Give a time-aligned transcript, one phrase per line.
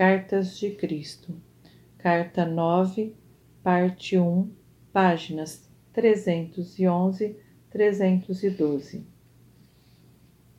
[0.00, 1.36] Cartas de Cristo,
[1.98, 3.14] Carta 9,
[3.62, 4.50] Parte 1,
[4.94, 7.36] páginas 311,
[7.68, 9.06] 312.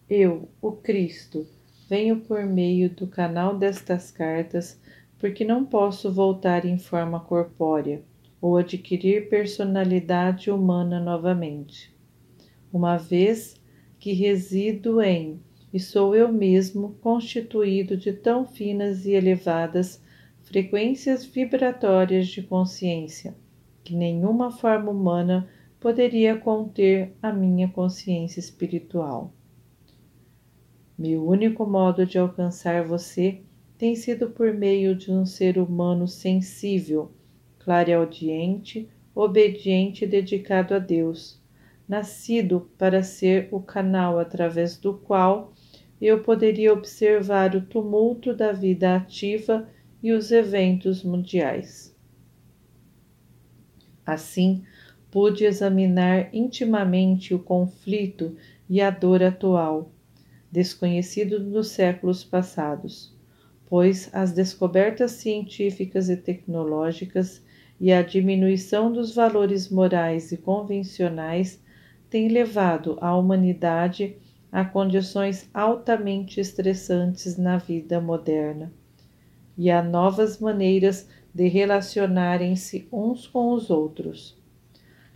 [0.07, 1.47] Eu, o Cristo,
[1.89, 4.79] venho por meio do canal destas cartas,
[5.17, 8.03] porque não posso voltar em forma corpórea
[8.39, 11.91] ou adquirir personalidade humana novamente.
[12.71, 13.59] Uma vez
[13.97, 15.41] que resido em
[15.73, 20.01] e sou eu mesmo constituído de tão finas e elevadas
[20.41, 23.35] frequências vibratórias de consciência
[23.83, 25.49] que nenhuma forma humana
[25.79, 29.33] poderia conter a minha consciência espiritual.
[30.97, 33.41] Meu único modo de alcançar você
[33.77, 37.11] tem sido por meio de um ser humano sensível,
[37.57, 41.41] clareaudiente, obediente e dedicado a Deus,
[41.87, 45.51] nascido para ser o canal através do qual
[46.01, 49.69] eu poderia observar o tumulto da vida ativa
[50.01, 51.95] e os eventos mundiais.
[54.03, 54.63] Assim,
[55.11, 58.35] pude examinar intimamente o conflito
[58.67, 59.91] e a dor atual,
[60.51, 63.15] desconhecido nos séculos passados,
[63.67, 67.43] pois as descobertas científicas e tecnológicas
[67.79, 71.61] e a diminuição dos valores morais e convencionais
[72.09, 74.15] têm levado a humanidade
[74.51, 78.71] a condições altamente estressantes na vida moderna
[79.57, 84.37] e a novas maneiras de relacionarem-se uns com os outros.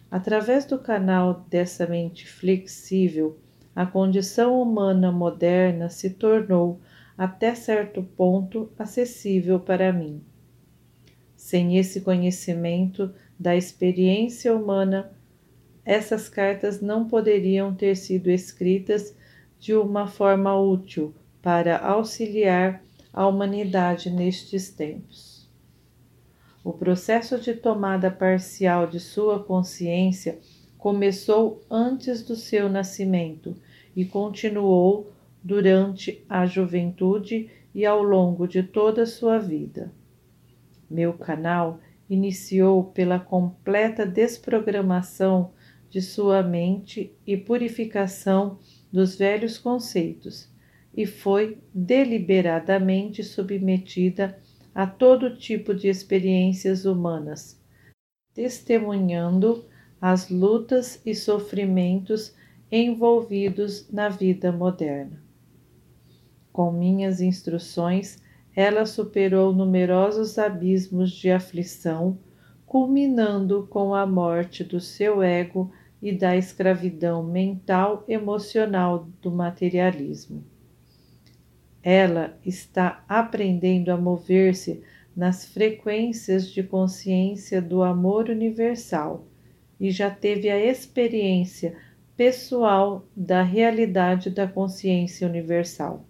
[0.09, 3.37] Através do canal dessa mente flexível,
[3.75, 6.79] a condição humana moderna se tornou,
[7.17, 10.21] até certo ponto, acessível para mim.
[11.35, 15.11] Sem esse conhecimento da experiência humana,
[15.83, 19.13] essas cartas não poderiam ter sido escritas
[19.65, 25.49] de uma forma útil para auxiliar a humanidade nestes tempos.
[26.63, 30.37] O processo de tomada parcial de sua consciência
[30.77, 33.55] começou antes do seu nascimento
[33.95, 35.11] e continuou
[35.43, 39.91] durante a juventude e ao longo de toda a sua vida.
[40.87, 45.53] Meu canal iniciou pela completa desprogramação
[45.89, 48.59] de sua mente e purificação
[48.95, 50.49] dos velhos conceitos
[50.95, 54.39] e foi deliberadamente submetida
[54.73, 57.61] a todo tipo de experiências humanas,
[58.33, 59.65] testemunhando
[59.99, 62.33] as lutas e sofrimentos
[62.71, 65.21] envolvidos na vida moderna.
[66.53, 68.23] Com minhas instruções,
[68.55, 72.17] ela superou numerosos abismos de aflição,
[72.65, 75.69] culminando com a morte do seu ego
[76.01, 80.45] e da escravidão mental emocional do materialismo.
[81.81, 84.83] Ela está aprendendo a mover-se
[85.15, 89.27] nas frequências de consciência do amor universal
[89.79, 91.77] e já teve a experiência
[92.17, 96.07] pessoal da realidade da consciência universal.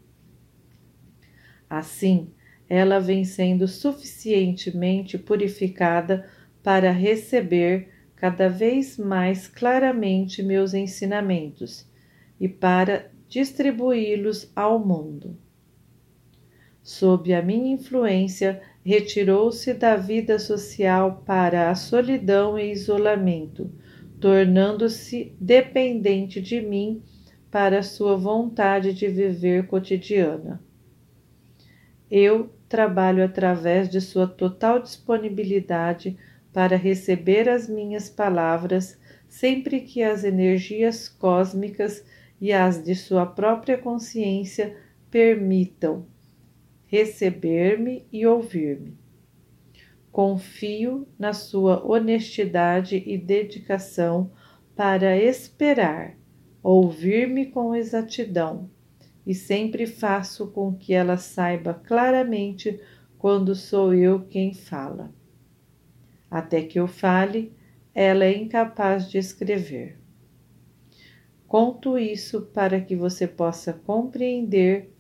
[1.70, 2.32] Assim,
[2.70, 6.30] ela vem sendo suficientemente purificada
[6.64, 11.88] para receber cada vez mais claramente meus ensinamentos
[12.40, 15.38] e para distribuí-los ao mundo.
[16.82, 23.72] Sob a minha influência, retirou-se da vida social para a solidão e isolamento,
[24.20, 27.02] tornando-se dependente de mim
[27.50, 30.62] para sua vontade de viver cotidiana.
[32.10, 36.18] Eu trabalho através de sua total disponibilidade
[36.56, 42.06] para receber as minhas palavras sempre que as energias cósmicas
[42.40, 44.74] e as de sua própria consciência
[45.12, 46.08] permitam
[46.86, 48.98] receber-me e ouvir-me.
[50.14, 54.32] Confio na sua honestidade e dedicação
[54.78, 56.16] para esperar,
[56.64, 58.70] ouvir-me com exatidão,
[59.28, 62.80] e sempre faço com que ela saiba claramente
[63.18, 65.14] quando sou eu quem fala.
[66.30, 67.54] Até que eu fale,
[67.94, 69.98] ela é incapaz de escrever.
[71.48, 74.92] Conto isso para que você possa compreender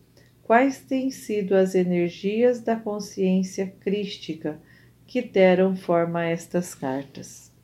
[0.43, 4.61] quais têm sido as energias da consciência crística
[5.07, 7.54] que deram forma a estas cartas.